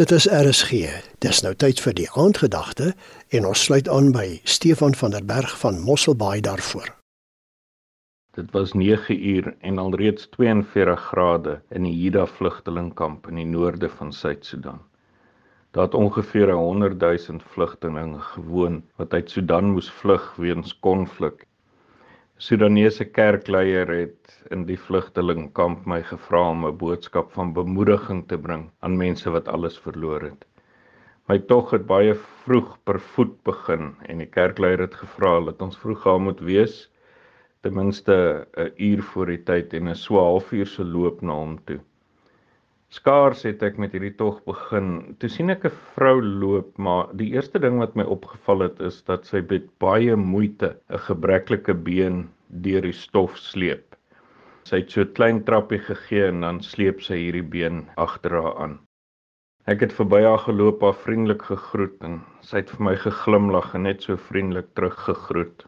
[0.00, 0.70] Dit is RSG.
[1.20, 2.94] Dis nou tyd vir die aandgedagte
[3.36, 6.88] en ons sluit aan by Stefan van der Berg van Mosselbaai daarvoor.
[8.38, 13.92] Dit was 9 uur en alreeds 42 grade in die Hida vlugtelingkamp in die noorde
[13.98, 14.80] van Suid-Sudan.
[15.76, 21.44] Daar het ongeveer 100 000 vlugtelinge gewoon wat uit Sudan moes vlug weens konflik
[22.42, 28.64] Sudanese kerkleier het in die vlugtelingkamp my gevra om 'n boodskap van bemoediging te bring
[28.88, 30.42] aan mense wat alles verloor het.
[31.28, 35.78] My tog het baie vroeg per voet begin en die kerkleier het gevra dat ons
[35.84, 36.74] vroeg gaan moet wees
[37.62, 38.18] ten minste
[38.58, 41.78] 'n uur voor die tyd en 'n so halfuur se loop na hom toe.
[42.92, 44.88] Skaars het ek met hierdie tog begin.
[45.20, 48.98] Toe sien ek 'n vrou loop, maar die eerste ding wat my opgeval het is
[49.06, 52.18] dat sy met baie moeite 'n gebreklike been
[52.66, 53.96] deur die stof sleep.
[54.68, 58.60] Sy het so 'n klein trappie gegee en dan sleep sy hierdie been agter haar
[58.66, 58.78] aan.
[59.66, 63.88] Ek het verby haar geloop, haar vriendelik gegroet en sy het vir my geglimlag en
[63.88, 65.64] net so vriendelik teruggegroet.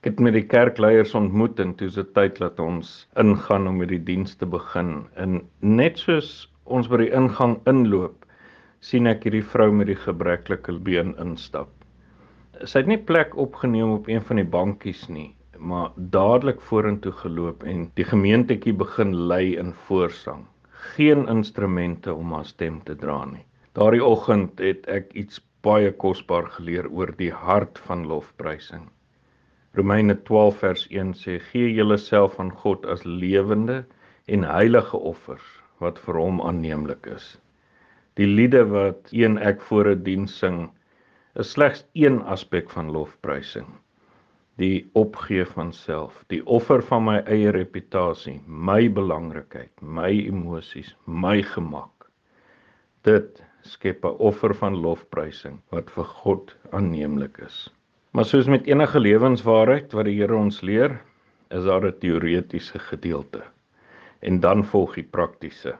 [0.00, 3.90] Ek het met die kerkleiers ontmoet en toe se tyd dat ons ingaan om met
[3.90, 4.92] die diens te begin.
[5.20, 6.30] En net soos
[6.64, 8.22] ons by die ingang inloop,
[8.80, 11.68] sien ek hierdie vrou met die gebreklike been instap.
[12.64, 17.66] Sy het nie plek opgeneem op een van die bankies nie, maar dadelik vorentoe geloop
[17.68, 20.46] en die gemeentetjie begin lei in voorsang.
[20.94, 23.44] Geen instrumente om haar stem te dra nie.
[23.76, 28.88] Daardie oggend het ek iets baie kosbaar geleer oor die hart van lofprysing.
[29.78, 33.84] Romeine 12 vers 1 sê: "Gee julleself aan God as lewende
[34.26, 35.46] en heilige offers
[35.78, 37.38] wat vir hom aanneemlik is."
[38.18, 40.58] Die liede wat een ek voor 'n diens sing,
[41.34, 43.70] is slegs een aspek van lofprysing.
[44.58, 51.42] Die opgee van self, die offer van my eie reputasie, my belangrikheid, my emosies, my
[51.42, 52.10] gemak.
[53.02, 57.68] Dit skep 'n offer van lofprysing wat vir God aanneemlik is.
[58.10, 60.96] Maar soos met enige lewenswaarheid wat die Here ons leer,
[61.54, 63.42] is daar 'n teoretiese gedeelte
[64.20, 65.78] en dan volg die praktiese.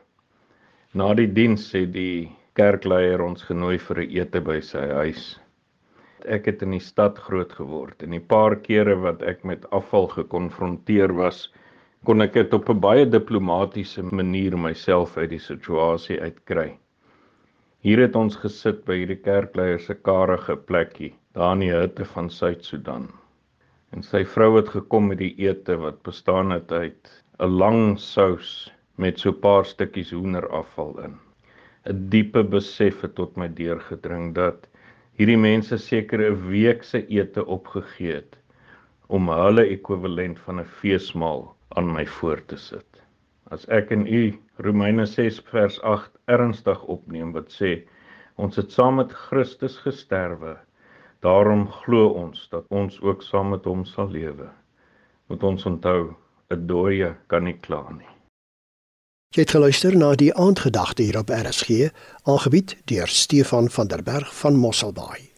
[0.95, 5.41] Na die diens het die kerkleier ons genooi vir 'n ete by sy huis.
[6.25, 10.07] Ek het in die stad groot geword en die paar kere wat ek met afval
[10.07, 11.53] gekonfronteer was,
[12.05, 16.79] kon ek dit op 'n baie diplomatisiese manier myself uit die situasie uitkry.
[17.81, 22.27] Hier het ons gesit by hierdie kerkleier se karige plekkie daar in die hitte van
[22.29, 23.07] Suid-Sudan.
[23.97, 27.09] En sy vrou het gekom met die ete wat bestaan het uit
[27.41, 28.51] 'n lang sous
[29.01, 31.17] met so 'n paar stukkies hoenderafval in.
[31.89, 34.69] 'n Diepe besef het tot my deurgedring dat
[35.17, 38.37] hierdie mense seker 'n week se ete opgegee het
[39.09, 43.03] om hulle ekwivalent van 'n feesmaal aan my voor te sit.
[43.51, 47.77] As ek en u Romeine 6 vers 8 ernstig opneem wat sê
[48.37, 50.57] ons het saam met Christus gesterwe
[51.21, 54.49] Daarom glo ons dat ons ook saam met hom sal lewe.
[55.29, 56.17] Moet ons onthou,
[56.51, 58.09] 'n dooie kan nie kla nie.
[59.37, 61.93] Jy het geluister na die aandgedagte hier op RSG,
[62.25, 65.30] aangebied deur Stefan van der Berg van Mosselbaai.